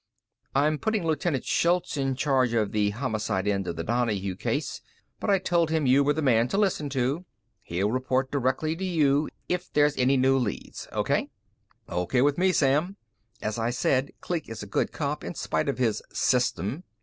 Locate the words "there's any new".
9.71-10.39